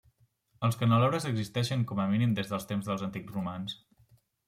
Els 0.67 0.77
canelobres 0.79 1.27
existeixen 1.33 1.85
com 1.93 2.03
a 2.05 2.09
mínim 2.17 2.35
des 2.43 2.53
dels 2.55 2.69
temps 2.73 2.91
dels 2.91 3.09
antics 3.11 3.41
romans. 3.41 3.81